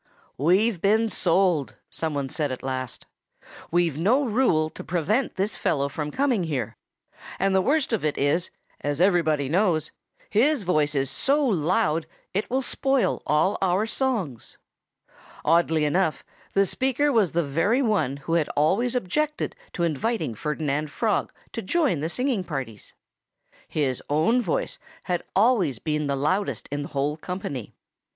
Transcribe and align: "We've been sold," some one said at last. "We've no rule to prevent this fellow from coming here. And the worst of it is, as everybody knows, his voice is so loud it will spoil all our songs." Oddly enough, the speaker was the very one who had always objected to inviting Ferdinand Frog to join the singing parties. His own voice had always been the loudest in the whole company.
"We've 0.39 0.81
been 0.81 1.09
sold," 1.09 1.75
some 1.91 2.15
one 2.15 2.27
said 2.27 2.51
at 2.51 2.63
last. 2.63 3.05
"We've 3.69 3.99
no 3.99 4.25
rule 4.25 4.71
to 4.71 4.83
prevent 4.83 5.35
this 5.35 5.55
fellow 5.55 5.89
from 5.89 6.09
coming 6.09 6.45
here. 6.45 6.75
And 7.37 7.53
the 7.53 7.61
worst 7.61 7.93
of 7.93 8.03
it 8.03 8.17
is, 8.17 8.49
as 8.79 8.99
everybody 8.99 9.47
knows, 9.47 9.91
his 10.27 10.63
voice 10.63 10.95
is 10.95 11.11
so 11.11 11.45
loud 11.45 12.07
it 12.33 12.49
will 12.49 12.63
spoil 12.63 13.21
all 13.27 13.59
our 13.61 13.85
songs." 13.85 14.57
Oddly 15.45 15.85
enough, 15.85 16.25
the 16.53 16.65
speaker 16.65 17.11
was 17.11 17.33
the 17.33 17.43
very 17.45 17.83
one 17.83 18.17
who 18.17 18.33
had 18.33 18.49
always 18.55 18.95
objected 18.95 19.55
to 19.73 19.83
inviting 19.83 20.33
Ferdinand 20.33 20.89
Frog 20.89 21.31
to 21.51 21.61
join 21.61 21.99
the 21.99 22.09
singing 22.09 22.43
parties. 22.43 22.95
His 23.67 24.01
own 24.09 24.41
voice 24.41 24.79
had 25.03 25.21
always 25.35 25.77
been 25.77 26.07
the 26.07 26.15
loudest 26.15 26.67
in 26.71 26.81
the 26.81 26.87
whole 26.89 27.17
company. 27.17 27.75